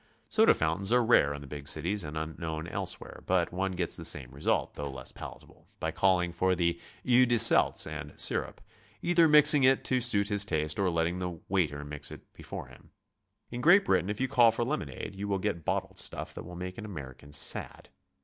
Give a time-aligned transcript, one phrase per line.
[0.29, 4.03] Soda fountains are rare in the big cities and unknown elsewhere, but one gets the
[4.03, 8.61] same result, though less palatable, by calling for the ''eau de seltz" and sirop,
[9.03, 12.89] either mixing it 'to suit his taste or letting the waiter mix it before him.
[13.51, 16.55] In Great Britain if you call for lemonade, you will get bottled stuff 'that will
[16.55, 17.89] make an American sad.